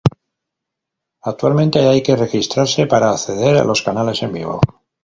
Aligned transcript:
Actualmente, 1.21 1.87
hay 1.87 2.01
que 2.01 2.15
registrarse 2.15 2.87
para 2.87 3.11
acceder 3.11 3.55
a 3.57 3.63
los 3.63 3.83
canales 3.83 4.23
en 4.23 4.33
vivo. 4.33 4.59